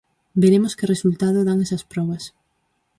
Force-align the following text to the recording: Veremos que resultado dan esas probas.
Veremos 0.41 0.75
que 0.77 0.89
resultado 0.93 1.39
dan 1.47 1.57
esas 1.65 1.83
probas. 1.91 2.23